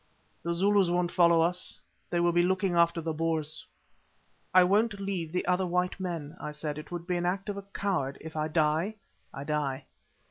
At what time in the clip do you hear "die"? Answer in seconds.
8.47-8.95, 9.43-9.85